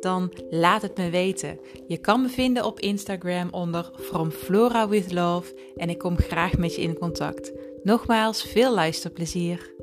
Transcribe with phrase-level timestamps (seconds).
[0.00, 1.58] Dan laat het me weten.
[1.86, 6.58] Je kan me vinden op Instagram onder From Flora with Love en ik kom graag
[6.58, 7.52] met je in contact.
[7.82, 9.74] Nogmaals, veel luisterplezier.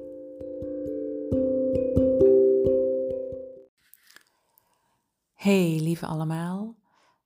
[5.34, 6.76] Hey lieve allemaal.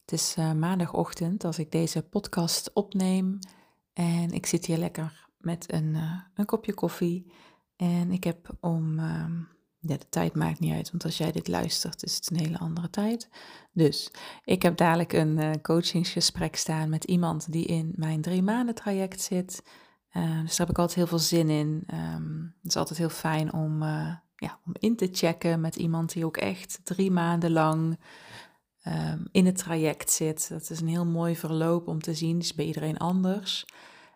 [0.01, 3.39] Het is uh, maandagochtend als ik deze podcast opneem
[3.93, 7.31] en ik zit hier lekker met een, uh, een kopje koffie
[7.75, 9.25] en ik heb om uh,
[9.79, 12.57] ja, de tijd maakt niet uit, want als jij dit luistert, is het een hele
[12.57, 13.29] andere tijd.
[13.71, 14.11] Dus
[14.43, 19.21] ik heb dadelijk een uh, coachingsgesprek staan met iemand die in mijn drie maanden traject
[19.21, 19.63] zit.
[20.13, 21.83] Uh, dus daar heb ik altijd heel veel zin in.
[21.93, 26.13] Um, het is altijd heel fijn om, uh, ja, om in te checken met iemand
[26.13, 27.99] die ook echt drie maanden lang
[28.87, 30.49] um, in het traject zit.
[30.49, 32.35] Dat is een heel mooi verloop om te zien.
[32.35, 33.65] Het is bij iedereen anders.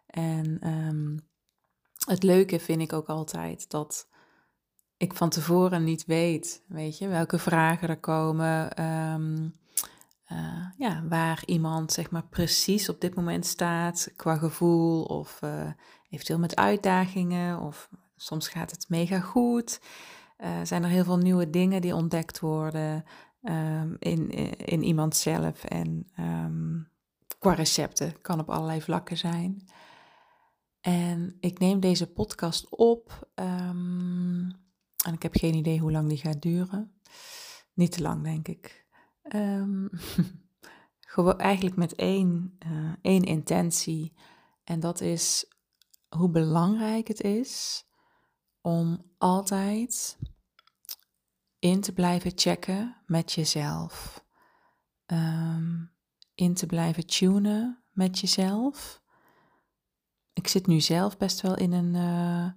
[0.06, 1.20] En um,
[2.06, 4.08] het leuke vind ik ook altijd dat
[5.04, 9.54] ik van tevoren niet weet, weet je, welke vragen er komen, um,
[10.78, 15.72] ja, waar iemand zeg maar precies op dit moment staat qua gevoel of uh,
[16.10, 19.82] eventueel met uitdagingen of soms gaat het mega goed.
[20.38, 23.04] Uh, zijn er heel veel nieuwe dingen die ontdekt worden
[23.42, 26.90] um, in, in iemand zelf en um,
[27.40, 29.68] qua recepten kan op allerlei vlakken zijn.
[30.82, 33.32] En ik neem deze podcast op.
[35.04, 36.94] en ik heb geen idee hoe lang die gaat duren.
[37.74, 38.82] Niet te lang, denk ik.
[39.36, 39.90] Um,
[41.00, 44.14] gewoon eigenlijk met één, uh, één intentie.
[44.64, 45.46] En dat is
[46.10, 47.86] hoe belangrijk het is
[48.62, 50.18] om altijd
[51.60, 54.26] in te blijven checken met jezelf.
[55.06, 55.92] Um,
[56.36, 59.02] in te blijven tunen met jezelf.
[60.34, 62.52] Ik zit nu zelf best wel in een, uh,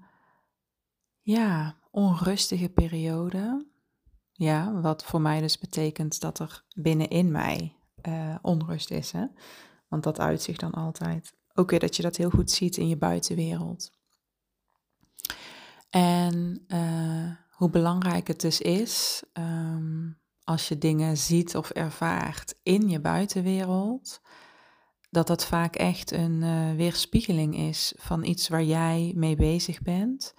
[1.21, 3.67] ja, onrustige periode.
[4.33, 7.77] Ja, wat voor mij dus betekent dat er binnenin mij
[8.09, 9.13] uh, onrust is.
[9.13, 9.27] Hè?
[9.89, 11.33] Want dat uitzicht dan altijd.
[11.55, 13.91] Ook weer dat je dat heel goed ziet in je buitenwereld.
[15.91, 22.89] En uh, hoe belangrijk het dus is um, als je dingen ziet of ervaart in
[22.89, 24.21] je buitenwereld,
[25.11, 30.35] dat dat vaak echt een uh, weerspiegeling is van iets waar jij mee bezig bent.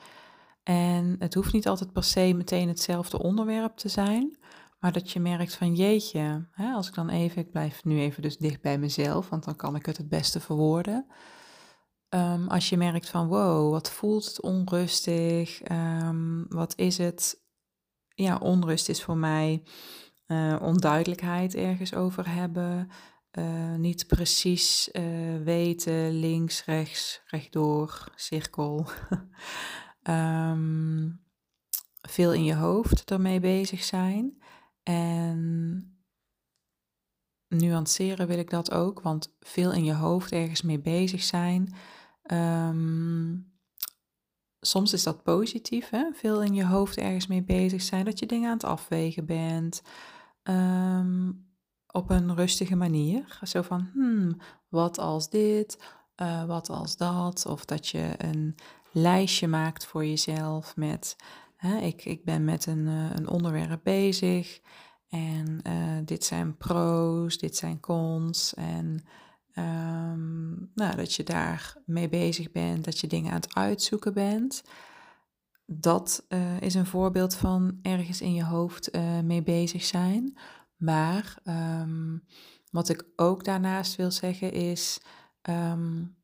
[0.68, 4.38] En het hoeft niet altijd per se meteen hetzelfde onderwerp te zijn,
[4.80, 8.22] maar dat je merkt van jeetje, hè, als ik dan even, ik blijf nu even
[8.22, 11.06] dus dicht bij mezelf, want dan kan ik het het beste verwoorden.
[12.10, 17.42] Um, als je merkt van wow, wat voelt het onrustig, um, wat is het,
[18.08, 19.64] ja, onrust is voor mij
[20.28, 22.90] uh, onduidelijkheid ergens over hebben,
[23.32, 25.04] uh, niet precies uh,
[25.44, 28.86] weten, links, rechts, rechtdoor, cirkel.
[30.10, 31.22] um,
[32.02, 34.42] veel in je hoofd ermee bezig zijn.
[34.84, 35.92] En
[37.48, 41.74] nuanceren wil ik dat ook, want veel in je hoofd ergens mee bezig zijn.
[42.32, 43.56] Um,
[44.60, 46.12] soms is dat positief, hè?
[46.14, 49.82] veel in je hoofd ergens mee bezig zijn, dat je dingen aan het afwegen bent.
[50.44, 51.46] Um,
[51.92, 53.40] op een rustige manier.
[53.44, 54.38] Zo van, hmm,
[54.70, 55.78] wat als dit,
[56.22, 57.46] uh, wat als dat.
[57.46, 58.56] Of dat je een
[58.98, 61.16] lijstje maakt voor jezelf met,
[61.56, 64.60] hè, ik, ik ben met een, uh, een onderwerp bezig
[65.10, 69.06] en uh, dit zijn pro's, dit zijn cons en
[69.56, 74.64] um, nou, dat je daar mee bezig bent, dat je dingen aan het uitzoeken bent.
[75.66, 78.92] Dat uh, is een voorbeeld van ergens in je hoofd
[79.24, 80.38] mee bezig zijn.
[80.76, 82.24] Maar um,
[82.72, 85.02] wat ik ook daarnaast wil zeggen is,
[85.50, 86.16] um,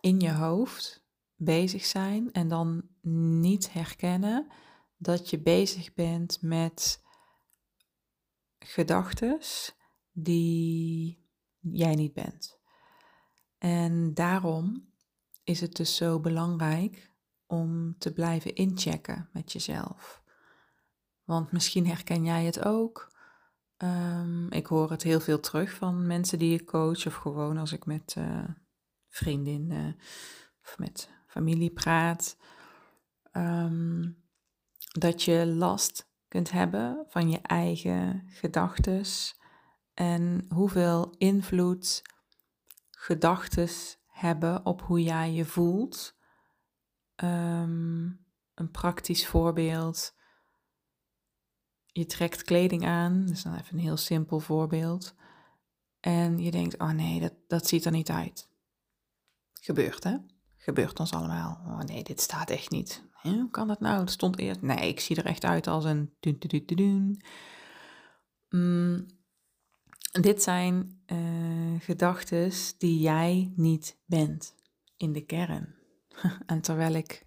[0.00, 1.05] in je hoofd
[1.36, 2.88] bezig zijn en dan
[3.40, 4.46] niet herkennen
[4.96, 7.02] dat je bezig bent met
[8.58, 9.38] gedachten
[10.12, 11.24] die
[11.58, 12.58] jij niet bent.
[13.58, 14.92] En daarom
[15.44, 17.14] is het dus zo belangrijk
[17.46, 20.22] om te blijven inchecken met jezelf.
[21.24, 23.14] Want misschien herken jij het ook.
[23.78, 27.72] Um, ik hoor het heel veel terug van mensen die ik coach of gewoon als
[27.72, 28.48] ik met uh,
[29.08, 29.96] vriendinnen
[30.62, 32.36] of met familie praat,
[33.32, 34.24] um,
[34.92, 39.40] dat je last kunt hebben van je eigen gedachtes
[39.94, 42.02] en hoeveel invloed
[42.90, 46.14] gedachtes hebben op hoe jij je voelt.
[47.14, 48.04] Ehm,
[48.54, 50.14] een praktisch voorbeeld.
[51.86, 55.14] Je trekt kleding aan, dus dan even een heel simpel voorbeeld.
[56.00, 58.48] En je denkt, oh nee, dat, dat ziet er niet uit.
[59.52, 60.16] Gebeurt hè?
[60.66, 61.60] Gebeurt ons allemaal.
[61.66, 63.02] Oh nee, dit staat echt niet.
[63.22, 64.00] Hoe kan dat nou?
[64.00, 64.62] Het stond eerst.
[64.62, 66.14] Nee, ik zie er echt uit als een.
[66.20, 67.22] Dun.
[68.48, 69.06] Mm,
[70.12, 74.54] dit zijn uh, gedachten die jij niet bent
[74.96, 75.74] in de kern.
[76.46, 77.26] en terwijl ik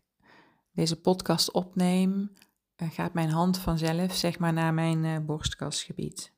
[0.71, 2.33] deze podcast opneem,
[2.77, 6.33] uh, gaat mijn hand vanzelf zeg maar naar mijn uh, borstkastgebied.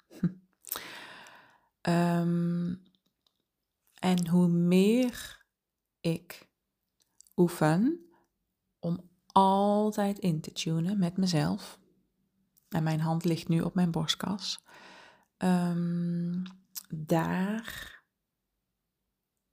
[1.82, 2.82] um,
[4.00, 4.91] en hoe meer
[7.42, 8.06] oefen
[8.80, 11.80] om altijd in te tunen met mezelf.
[12.70, 14.64] En mijn hand ligt nu op mijn borstkas.
[15.38, 16.44] Um,
[16.90, 18.00] daar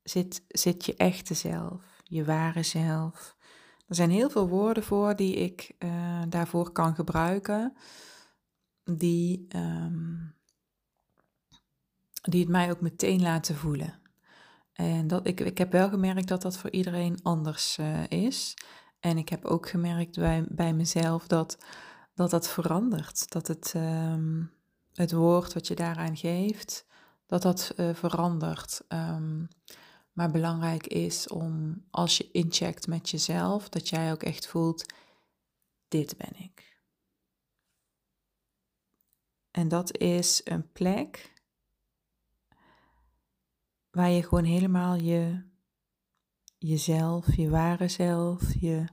[0.02, 3.36] zit, zit je echte zelf, je ware zelf.
[3.86, 7.76] Er zijn heel veel woorden voor die ik uh, daarvoor kan gebruiken,
[8.84, 10.34] die, um,
[12.20, 14.00] die het mij ook meteen laten voelen.
[14.80, 18.54] En dat, ik, ik heb wel gemerkt dat dat voor iedereen anders uh, is.
[19.00, 21.58] En ik heb ook gemerkt bij, bij mezelf dat
[22.14, 23.30] dat, dat verandert.
[23.30, 24.52] Dat het, um,
[24.92, 26.86] het woord wat je daaraan geeft,
[27.26, 28.84] dat dat uh, verandert.
[28.88, 29.48] Um,
[30.12, 34.92] maar belangrijk is om als je incheckt met jezelf, dat jij ook echt voelt,
[35.88, 36.80] dit ben ik.
[39.50, 41.37] En dat is een plek
[43.98, 45.42] waar je gewoon helemaal je,
[46.58, 48.84] jezelf, je ware zelf, je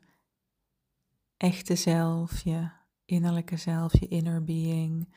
[1.38, 2.69] echte zelf, je
[3.06, 5.16] innerlijke zelf, je inner being.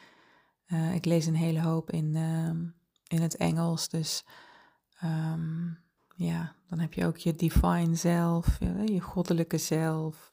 [0.66, 2.48] Uh, ik lees een hele hoop in, uh,
[3.06, 4.24] in het Engels, dus
[5.04, 5.78] um,
[6.16, 10.30] ja, dan heb je ook je divine zelf, je, je goddelijke zelf,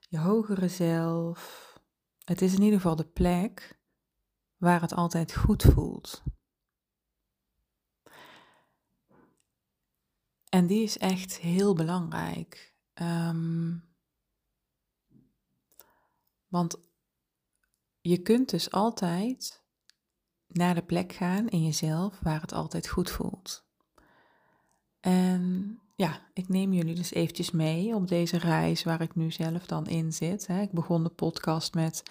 [0.00, 1.72] je hogere zelf.
[2.24, 3.80] Het is in ieder geval de plek
[4.56, 6.22] waar het altijd goed voelt.
[10.52, 12.74] En die is echt heel belangrijk.
[12.94, 13.84] Um,
[16.48, 16.76] want
[18.00, 19.62] je kunt dus altijd
[20.46, 23.64] naar de plek gaan in jezelf waar het altijd goed voelt.
[25.00, 29.66] En ja, ik neem jullie dus eventjes mee op deze reis waar ik nu zelf
[29.66, 30.48] dan in zit.
[30.48, 32.02] Ik begon de podcast met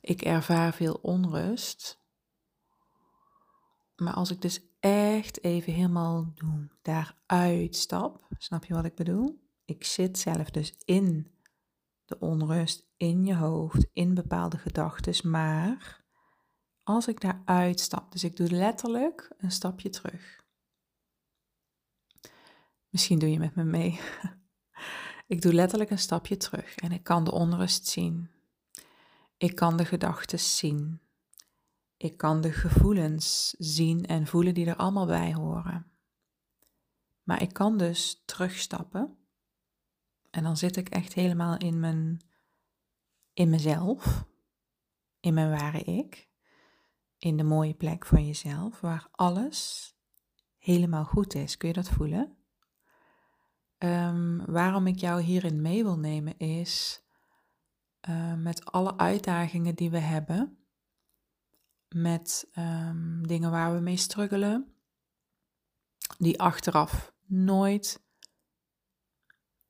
[0.00, 2.00] ik ervaar veel onrust.
[3.96, 6.32] Maar als ik dus echt even helemaal
[6.82, 9.44] daaruit stap, snap je wat ik bedoel?
[9.64, 11.30] Ik zit zelf dus in
[12.04, 16.04] de onrust in je hoofd, in bepaalde gedachten, maar
[16.82, 20.44] als ik daaruit stap, dus ik doe letterlijk een stapje terug.
[22.88, 24.00] Misschien doe je met me mee.
[25.26, 28.30] ik doe letterlijk een stapje terug en ik kan de onrust zien.
[29.36, 31.00] Ik kan de gedachten zien.
[31.96, 35.86] Ik kan de gevoelens zien en voelen die er allemaal bij horen.
[37.22, 39.16] Maar ik kan dus terugstappen
[40.30, 42.20] en dan zit ik echt helemaal in mijn
[43.32, 44.24] in mezelf,
[45.20, 46.28] in mijn ware ik,
[47.18, 49.90] in de mooie plek van jezelf, waar alles
[50.58, 51.56] helemaal goed is.
[51.56, 52.36] Kun je dat voelen?
[53.78, 57.02] Um, waarom ik jou hierin mee wil nemen is
[58.08, 60.58] uh, met alle uitdagingen die we hebben,
[61.88, 64.74] met um, dingen waar we mee struggelen,
[66.18, 68.02] die achteraf nooit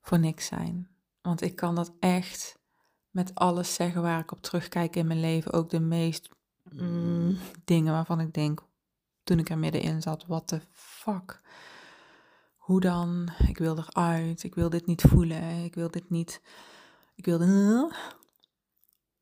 [0.01, 0.89] voor niks zijn.
[1.21, 2.59] Want ik kan dat echt
[3.09, 5.53] met alles zeggen waar ik op terugkijk in mijn leven.
[5.53, 6.29] Ook de meest
[6.63, 8.63] mm, dingen waarvan ik denk,
[9.23, 11.41] toen ik er middenin zat, what the fuck.
[12.67, 13.29] Hoe dan?
[13.47, 14.43] Ik wil eruit.
[14.43, 15.63] Ik wil dit niet voelen.
[15.63, 16.41] Ik wil dit niet.
[17.15, 17.91] Ik wil.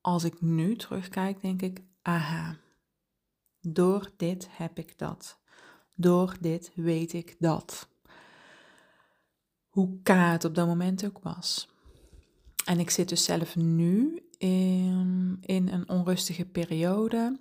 [0.01, 2.55] Als ik nu terugkijk, denk ik, aha.
[3.67, 5.37] Door dit heb ik dat.
[5.95, 7.87] Door dit weet ik dat
[9.75, 11.69] hoe kaart het op dat moment ook was.
[12.65, 17.39] En ik zit dus zelf nu in, in een onrustige periode.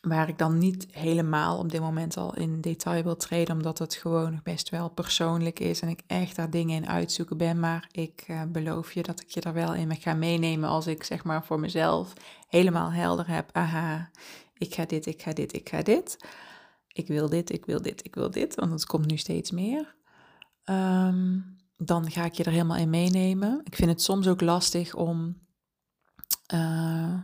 [0.00, 3.94] Waar ik dan niet helemaal op dit moment al in detail wil treden, omdat het
[3.94, 7.60] gewoon nog best wel persoonlijk is en ik echt daar dingen in uitzoeken ben.
[7.60, 11.04] Maar ik uh, beloof je dat ik je er wel in ga meenemen als ik
[11.04, 12.12] zeg maar voor mezelf
[12.48, 13.50] helemaal helder heb.
[13.52, 14.10] Aha,
[14.58, 16.18] ik ga dit, ik ga dit, ik ga dit.
[16.88, 19.96] Ik wil dit, ik wil dit, ik wil dit, want het komt nu steeds meer.
[20.64, 21.40] Ehm,
[21.76, 23.60] dan ga ik je er helemaal in meenemen.
[23.64, 25.40] Ik vind het soms ook lastig om
[26.54, 27.18] uh,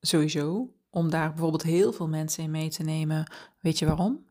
[0.00, 3.32] sowieso om daar bijvoorbeeld heel veel mensen in mee te nemen.
[3.60, 4.26] Weet je waarom?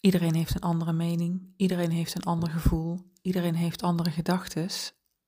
[0.00, 4.68] Iedereen heeft een andere mening, iedereen heeft een ander gevoel, iedereen heeft andere gedachten,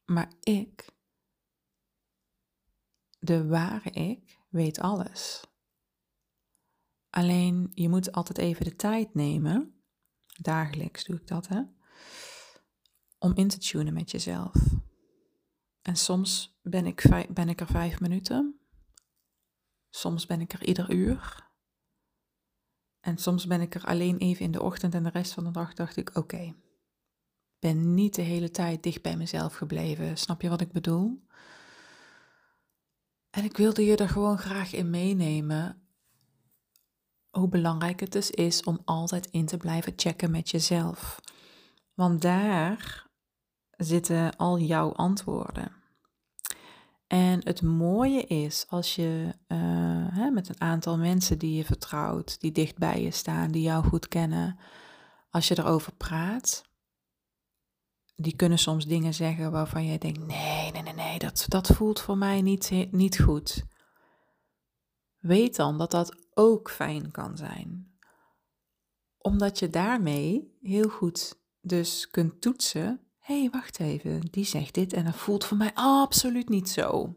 [0.05, 0.87] maar ik,
[3.19, 5.45] de ware ik, weet alles.
[7.11, 9.83] Alleen je moet altijd even de tijd nemen,
[10.40, 11.62] dagelijks doe ik dat hè,
[13.19, 14.54] om in te tunen met jezelf.
[15.83, 18.61] En soms ben ik, ben ik er vijf minuten,
[19.90, 21.49] soms ben ik er ieder uur.
[23.00, 25.50] En soms ben ik er alleen even in de ochtend en de rest van de
[25.50, 26.54] dag dacht ik, oké,
[27.59, 30.19] ben niet de hele tijd dicht bij mezelf gebleven.
[30.19, 31.26] Snap je wat ik bedoel?
[33.31, 35.83] En ik wilde je er gewoon graag in meenemen
[37.31, 41.21] hoe belangrijk het dus is om altijd in te blijven checken met jezelf.
[41.95, 43.07] Want daar
[43.77, 45.73] zitten al jouw antwoorden.
[47.07, 49.59] En het mooie is als je uh,
[50.11, 53.85] hè, met een aantal mensen die je vertrouwt, die dicht bij je staan, die jou
[53.85, 54.59] goed kennen,
[55.31, 56.70] als je erover praat,
[58.21, 62.00] die kunnen soms dingen zeggen waarvan je denkt: nee, nee, nee, nee, dat, dat voelt
[62.00, 63.65] voor mij niet, niet goed.
[65.19, 67.99] Weet dan dat dat ook fijn kan zijn.
[69.19, 73.00] Omdat je daarmee heel goed dus kunt toetsen
[73.31, 77.15] hé, hey, wacht even, die zegt dit en dat voelt voor mij absoluut niet zo.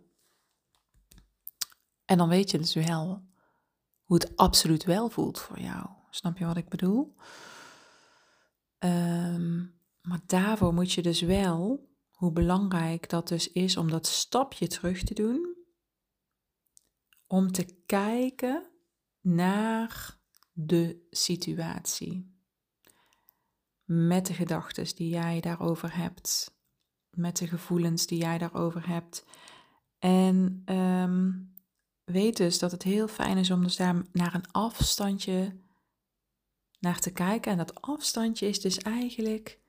[2.06, 3.24] En dan weet je dus wel
[4.04, 5.86] hoe het absoluut wel voelt voor jou.
[6.10, 7.16] Snap je wat ik bedoel?
[8.78, 9.66] Ehm,
[10.08, 15.04] maar daarvoor moet je dus wel, hoe belangrijk dat dus is om dat stapje terug
[15.04, 15.56] te doen,
[17.28, 18.72] om te kijken
[19.22, 20.18] naar
[20.52, 22.32] de situatie
[23.84, 26.58] met de gedachten die jij daarover hebt,
[27.10, 29.26] met de gevoelens die jij daarover hebt.
[30.00, 31.32] En ehm,
[32.04, 35.62] weet dus dat het heel fijn is om dus daar naar een afstandje
[36.80, 37.52] naar te kijken.
[37.52, 39.63] En dat afstandje is dus eigenlijk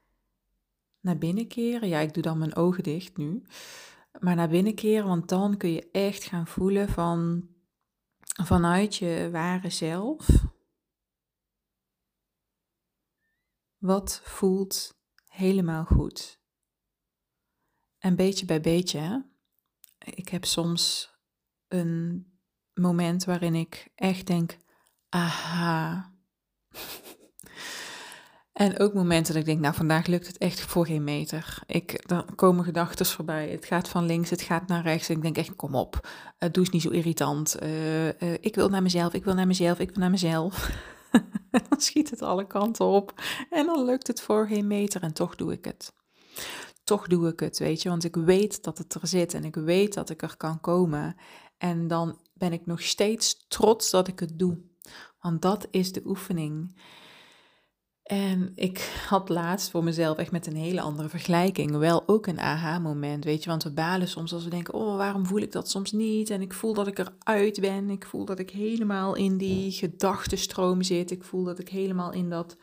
[1.04, 1.88] naar binnen keren.
[1.88, 3.42] Ja, ik doe dan mijn ogen dicht nu.
[4.20, 7.48] Maar naar binnen keren, want dan kun je echt gaan voelen van
[8.44, 10.26] vanuit je ware zelf
[13.84, 16.40] Wat voelt helemaal goed?
[17.98, 19.26] En beetje bij beetje,
[19.98, 21.12] ik heb soms
[21.68, 22.26] een
[22.74, 24.56] moment waarin ik echt denk,
[25.08, 26.12] aha.
[28.54, 31.58] En ook momenten dat ik denk, nou vandaag lukt het echt voor geen meter.
[31.66, 33.48] Ik, dan komen gedachten voorbij.
[33.48, 35.08] Het gaat van links, het gaat naar rechts.
[35.08, 36.08] En ik denk echt, kom op,
[36.38, 37.62] uh, doe eens niet zo irritant.
[37.62, 40.70] Uh, uh, ik wil naar mezelf, ik wil naar mezelf, ik wil naar mezelf.
[41.68, 45.36] dan schiet het alle kanten op en dan lukt het voor geen meter en toch
[45.36, 45.92] doe ik het.
[46.84, 49.54] Toch doe ik het, weet je, want ik weet dat het er zit en ik
[49.54, 51.16] weet dat ik er kan komen.
[51.58, 54.58] En dan ben ik nog steeds trots dat ik het doe.
[55.20, 56.74] Want dat is de oefening.
[58.04, 62.40] En ik had laatst voor mezelf echt met een hele andere vergelijking wel ook een
[62.40, 63.50] aha-moment, weet je.
[63.50, 66.30] Want we balen soms als we denken, oh, waarom voel ik dat soms niet?
[66.30, 67.90] En ik voel dat ik eruit ben.
[67.90, 71.10] Ik voel dat ik helemaal in die gedachtenstroom zit.
[71.10, 72.56] Ik voel dat ik helemaal in dat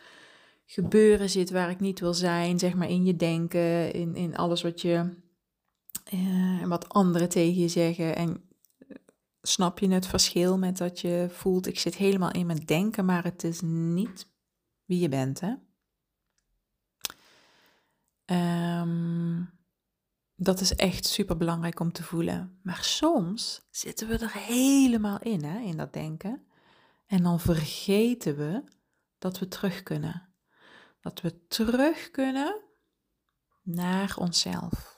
[0.66, 2.60] gebeuren zit waar ik niet wil zijn.
[2.60, 5.10] Zeg maar in je denken, in, in alles wat je,
[6.14, 8.16] uh, wat anderen tegen je zeggen.
[8.16, 8.44] En
[9.42, 13.24] snap je het verschil met dat je voelt, ik zit helemaal in mijn denken, maar
[13.24, 14.30] het is niet
[14.92, 15.40] wie je bent.
[15.40, 15.54] Hè?
[18.80, 19.50] Um,
[20.36, 22.60] dat is echt super belangrijk om te voelen.
[22.64, 26.46] Maar soms zitten we er helemaal in, hè, in dat denken.
[27.06, 28.64] En dan vergeten we
[29.18, 30.30] dat we terug kunnen.
[31.00, 32.62] Dat we terug kunnen
[33.62, 34.96] naar onszelf.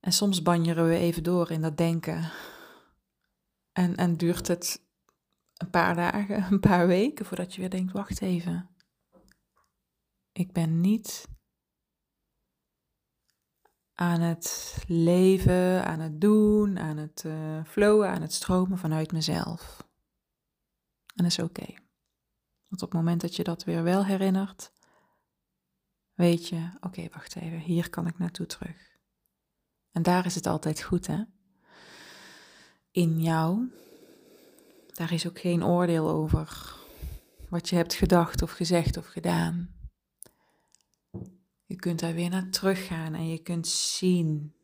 [0.00, 2.30] En soms banjeren we even door in dat denken.
[3.72, 4.82] En, en duurt het
[5.56, 8.68] een paar dagen, een paar weken voordat je weer denkt: wacht even.
[10.32, 11.28] Ik ben niet
[13.94, 19.88] aan het leven, aan het doen, aan het uh, flowen, aan het stromen vanuit mezelf.
[21.14, 21.74] En dat is oké.
[22.68, 24.72] Want op het moment dat je dat weer wel herinnert,
[26.14, 28.96] weet je, oké, wacht even, hier kan ik naartoe terug.
[29.90, 31.22] En daar is het altijd goed, hè?
[32.90, 33.70] In jou
[34.94, 36.74] daar is ook geen oordeel over
[37.48, 39.68] wat je hebt gedacht of gezegd of gedaan.
[41.64, 44.54] Je kunt daar weer naar teruggaan en je kunt zien,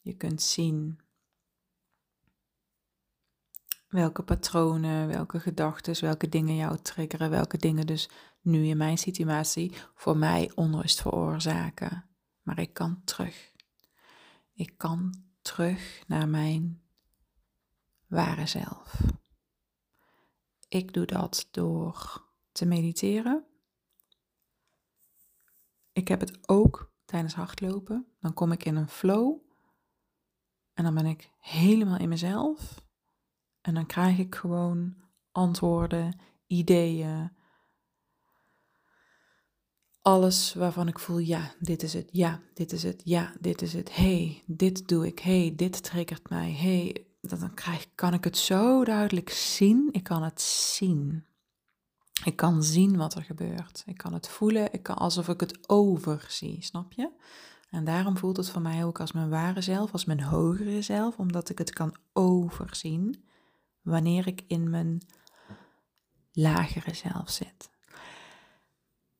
[0.00, 1.00] je kunt zien
[3.88, 8.08] welke patronen, welke gedachten, welke dingen jou triggeren, welke dingen dus
[8.40, 12.04] nu in mijn situatie voor mij onrust veroorzaken.
[12.42, 13.52] Maar ik kan terug.
[14.52, 16.80] Ik kan terug naar mijn
[18.06, 19.00] ware zelf.
[20.68, 23.44] Ik doe dat door te mediteren.
[25.92, 28.06] Ik heb het ook tijdens hardlopen.
[28.20, 29.36] Dan kom ik in een flow.
[30.74, 32.84] En dan ben ik helemaal in mezelf.
[33.60, 34.96] En dan krijg ik gewoon
[35.32, 37.32] antwoorden, ideeën.
[40.00, 43.72] Alles waarvan ik voel, ja, dit is het, ja, dit is het, ja, dit is
[43.72, 43.94] het.
[43.94, 48.84] hey, dit doe ik, hey, dit triggert mij, hey, dan krijg, kan ik het zo
[48.84, 49.88] duidelijk zien.
[49.92, 51.24] Ik kan het zien.
[52.24, 53.82] Ik kan zien wat er gebeurt.
[53.86, 57.10] Ik kan het voelen, ik kan, alsof ik het overzie, snap je?
[57.70, 61.18] En daarom voelt het voor mij ook als mijn ware zelf, als mijn hogere zelf,
[61.18, 63.24] omdat ik het kan overzien
[63.82, 65.00] wanneer ik in mijn
[66.32, 67.70] lagere zelf zit.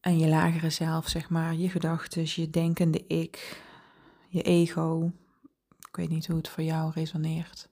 [0.00, 3.62] En je lagere zelf, zeg maar, je gedachten, je denkende ik,
[4.28, 5.12] je ego.
[5.88, 7.68] Ik weet niet hoe het voor jou resoneert.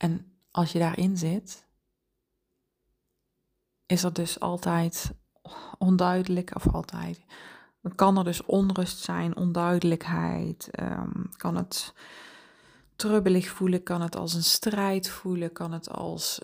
[0.00, 1.66] En als je daarin zit,
[3.86, 5.12] is er dus altijd
[5.78, 7.24] onduidelijk, of altijd,
[7.94, 11.94] kan er dus onrust zijn, onduidelijkheid, um, kan het
[12.96, 16.40] trubbelig voelen, kan het als een strijd voelen, kan het als.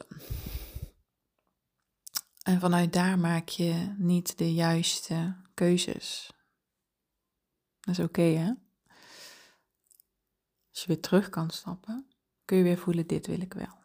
[2.43, 6.31] En vanuit daar maak je niet de juiste keuzes.
[7.81, 8.53] Dat is oké, hè?
[10.71, 12.06] Als je weer terug kan stappen,
[12.47, 13.85] kun je weer voelen: dit wil ik wel.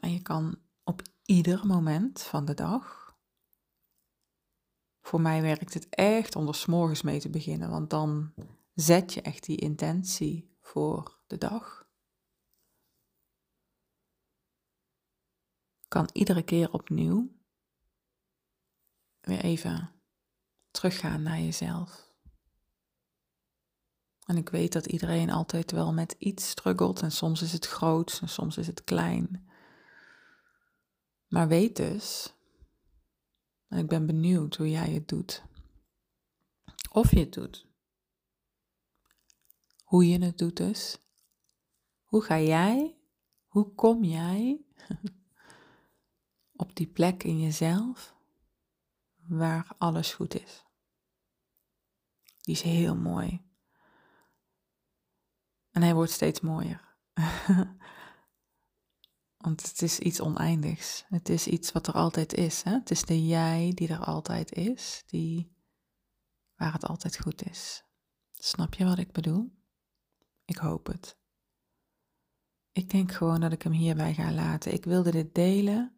[0.00, 3.16] En je kan op ieder moment van de dag.
[5.00, 8.34] Voor mij werkt het echt om er s'morgens mee te beginnen, want dan
[8.74, 11.90] zet je echt die intentie voor de dag.
[15.88, 17.40] Kan iedere keer opnieuw
[19.20, 20.02] weer even
[20.70, 22.11] teruggaan naar jezelf.
[24.32, 28.18] En ik weet dat iedereen altijd wel met iets struggelt en soms is het groot
[28.22, 29.48] en soms is het klein.
[31.28, 32.34] Maar weet dus,
[33.68, 35.44] en ik ben benieuwd hoe jij het doet.
[36.90, 37.66] Of je het doet.
[39.84, 40.98] Hoe je het doet dus.
[42.04, 42.96] Hoe ga jij,
[43.46, 44.60] hoe kom jij
[46.62, 48.14] op die plek in jezelf
[49.16, 50.64] waar alles goed is?
[52.40, 53.50] Die is heel mooi.
[55.72, 56.96] En hij wordt steeds mooier.
[59.36, 61.04] Want het is iets oneindigs.
[61.08, 62.62] Het is iets wat er altijd is.
[62.62, 62.72] Hè?
[62.72, 65.56] Het is de jij die er altijd is, die
[66.56, 67.84] waar het altijd goed is.
[68.32, 69.52] Snap je wat ik bedoel?
[70.44, 71.16] Ik hoop het.
[72.72, 74.72] Ik denk gewoon dat ik hem hierbij ga laten.
[74.72, 75.96] Ik wilde dit delen.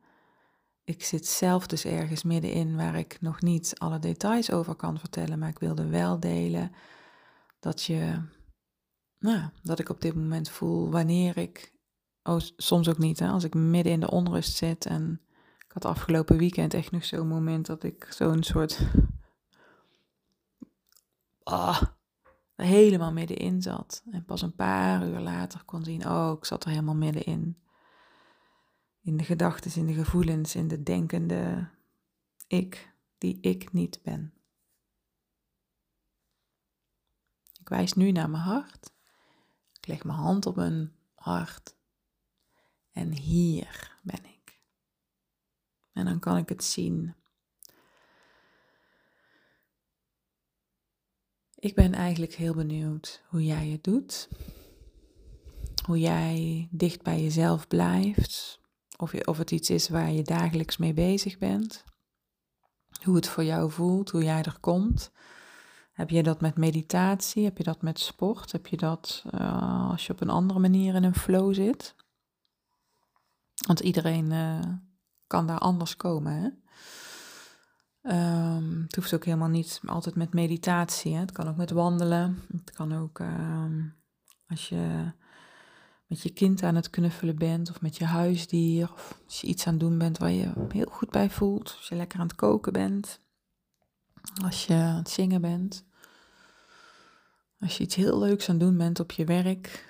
[0.84, 5.38] Ik zit zelf dus ergens middenin waar ik nog niet alle details over kan vertellen,
[5.38, 6.72] maar ik wilde wel delen
[7.60, 8.22] dat je,
[9.32, 11.74] nou, dat ik op dit moment voel wanneer ik
[12.26, 13.28] Oh, soms ook niet, hè?
[13.28, 14.86] als ik midden in de onrust zit.
[14.86, 15.20] En
[15.58, 18.80] ik had afgelopen weekend echt nog zo'n moment dat ik zo'n soort.
[21.42, 21.82] Ah,
[22.54, 24.02] helemaal middenin zat.
[24.10, 27.58] En pas een paar uur later kon zien: oh, ik zat er helemaal middenin.
[29.00, 31.68] In de gedachten, in de gevoelens, in de denkende
[32.46, 34.32] ik, die ik niet ben.
[37.60, 38.93] Ik wijs nu naar mijn hart.
[39.84, 41.76] Ik leg mijn hand op mijn hart.
[42.92, 44.60] En hier ben ik.
[45.92, 47.14] En dan kan ik het zien.
[51.54, 54.28] Ik ben eigenlijk heel benieuwd hoe jij het doet.
[55.86, 58.60] Hoe jij dicht bij jezelf blijft.
[58.96, 61.84] Of, of het iets is waar je dagelijks mee bezig bent.
[63.02, 65.12] Hoe het voor jou voelt, hoe jij er komt.
[65.94, 67.44] Heb je dat met meditatie?
[67.44, 68.52] Heb je dat met sport?
[68.52, 71.94] Heb je dat uh, als je op een andere manier in een flow zit?
[73.66, 74.58] Want iedereen uh,
[75.26, 76.32] kan daar anders komen.
[76.32, 76.48] Hè?
[78.56, 81.14] Um, het hoeft ook helemaal niet altijd met meditatie.
[81.14, 81.20] Hè?
[81.20, 82.42] Het kan ook met wandelen.
[82.52, 83.96] Het kan ook um,
[84.48, 85.12] als je
[86.06, 88.92] met je kind aan het knuffelen bent of met je huisdier.
[88.92, 91.74] Of als je iets aan het doen bent waar je heel goed bij voelt.
[91.76, 93.23] Als je lekker aan het koken bent.
[94.42, 95.84] Als je aan het zingen bent.
[97.60, 99.88] Als je iets heel leuks aan het doen bent op je werk.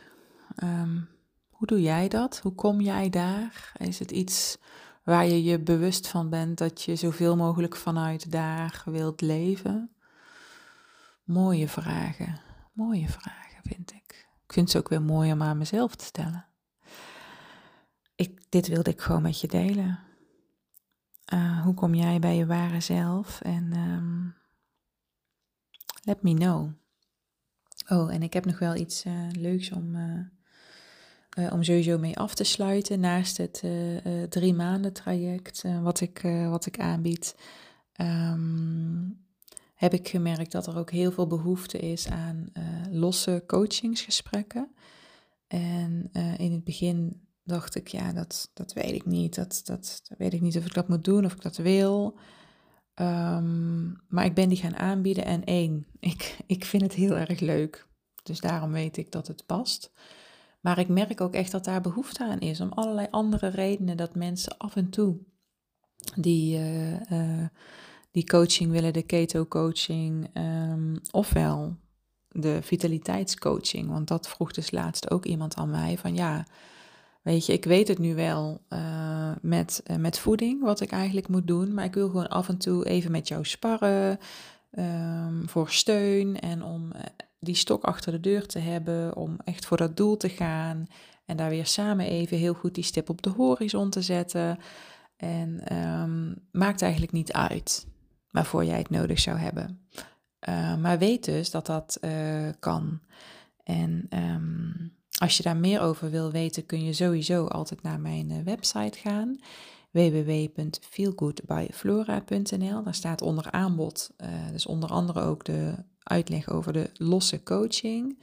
[0.62, 1.08] Um,
[1.50, 2.38] hoe doe jij dat?
[2.38, 3.72] Hoe kom jij daar?
[3.78, 4.58] Is het iets
[5.02, 9.90] waar je je bewust van bent dat je zoveel mogelijk vanuit daar wilt leven?
[11.24, 12.40] Mooie vragen.
[12.72, 14.28] Mooie vragen, vind ik.
[14.44, 16.46] Ik vind ze ook weer mooi om aan mezelf te stellen.
[18.14, 19.98] Ik, dit wilde ik gewoon met je delen.
[21.34, 23.40] Uh, hoe kom jij bij je ware zelf?
[23.40, 24.34] En um,
[26.02, 26.70] let me know.
[27.88, 29.94] Oh, en ik heb nog wel iets uh, leuks om,
[31.38, 33.64] uh, om sowieso mee af te sluiten naast het
[34.28, 37.36] drie maanden traject wat, ik, wat ik aanbied.
[37.92, 39.08] Ehm,
[39.74, 42.52] heb ik gemerkt dat er ook heel veel behoefte is aan
[42.90, 44.74] losse coachingsgesprekken.
[45.46, 49.34] En in het begin dacht ik, ja, dat, dat weet ik niet.
[49.34, 52.18] Dat, dat, dat weet ik niet of ik dat moet doen, of ik dat wil.
[52.94, 57.40] Ehm, maar ik ben die gaan aanbieden en één, ik, ik vind het heel erg
[57.40, 57.88] leuk.
[58.22, 59.92] Dus daarom weet ik dat het past.
[60.60, 62.60] Maar ik merk ook echt dat daar behoefte aan is.
[62.60, 65.16] Om allerlei andere redenen dat mensen af en toe
[66.16, 67.46] die, uh, uh,
[68.10, 71.76] die coaching willen, de keto-coaching, um, ofwel
[72.28, 73.88] de vitaliteitscoaching.
[73.88, 76.46] Want dat vroeg dus laatst ook iemand aan mij van ja,
[77.24, 81.28] Weet je, ik weet het nu wel uh, met, uh, met voeding, wat ik eigenlijk
[81.28, 81.74] moet doen.
[81.74, 84.18] Maar ik wil gewoon af en toe even met jou sparren.
[84.78, 87.00] Um, voor steun en om uh,
[87.40, 89.16] die stok achter de deur te hebben.
[89.16, 90.86] Om echt voor dat doel te gaan.
[91.24, 94.58] En daar weer samen even heel goed die stip op de horizon te zetten.
[95.16, 97.86] En um, maakt eigenlijk niet uit
[98.30, 99.86] waarvoor jij het nodig zou hebben.
[100.80, 101.98] maar weet dus dat dat
[102.58, 103.00] kan.
[103.62, 108.30] En um, als je daar meer over wil weten, kun je sowieso altijd naar mijn
[108.30, 109.38] eh, website gaan
[109.90, 112.82] www.feelgoodbyflora.nl.
[112.82, 118.22] Daar staat onder aanbod, uh, dus onder andere ook de uitleg over de losse coaching.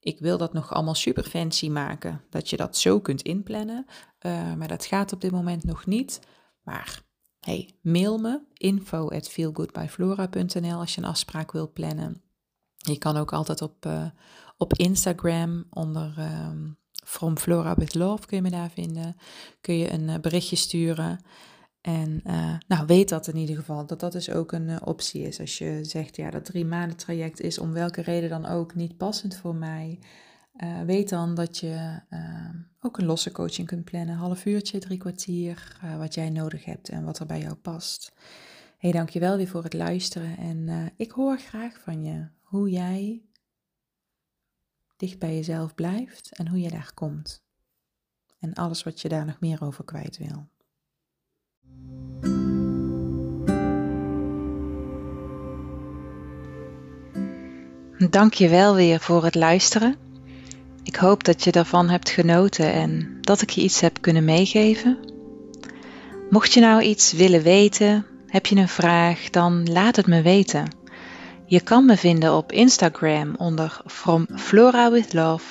[0.00, 3.86] Ik wil dat nog allemaal super fancy maken, dat je dat zo kunt inplannen,
[4.26, 6.20] uh, maar dat gaat op dit moment nog niet.
[6.62, 7.02] Maar
[7.40, 12.22] hey, mail me info at feelgoodbyflora.nl als je een afspraak wilt plannen.
[12.76, 13.86] Je kan ook altijd op,
[14.56, 19.16] op Instagram onder um, From Flora with Love kun je me daar vinden.
[19.60, 21.20] Kun je een uh, berichtje sturen.
[21.80, 25.22] En uh, nou, weet dat in ieder geval, dat dat dus ook een uh, optie
[25.22, 25.40] is.
[25.40, 28.96] Als je zegt, ja, dat drie maanden traject is om welke reden dan ook niet
[28.96, 29.98] passend voor mij.
[30.86, 32.00] Weet dan dat je
[32.80, 34.16] ook een losse coaching kunt plannen.
[34.16, 38.12] Half uurtje, drie kwartier, wat jij nodig hebt en wat er bij jou past.
[38.78, 43.25] Hey, dankjewel weer voor het luisteren en ik hoor graag van je hoe jij
[44.96, 47.42] dicht bij jezelf blijft en hoe je daar komt.
[48.38, 50.46] En alles wat je daar nog meer over kwijt wil.
[58.10, 59.96] Dank je wel weer voor het luisteren.
[60.82, 64.98] Ik hoop dat je daarvan hebt genoten en dat ik je iets heb kunnen meegeven.
[66.30, 70.68] Mocht je nou iets willen weten, heb je een vraag, dan laat het me weten.
[71.48, 75.44] Je kan me vinden op Instagram onder From Flora with Love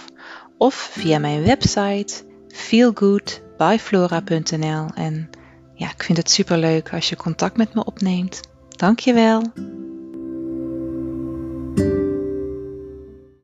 [0.57, 2.13] of via mijn website
[2.47, 4.87] feelgoodbyflora.nl.
[4.95, 5.29] En
[5.73, 8.39] ja, ik vind het super leuk als je contact met me opneemt.
[8.69, 9.43] Dankjewel.